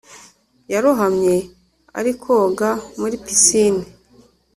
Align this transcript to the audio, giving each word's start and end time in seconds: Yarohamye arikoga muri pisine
Yarohamye 0.73 1.35
arikoga 1.99 2.69
muri 2.99 3.15
pisine 3.23 3.83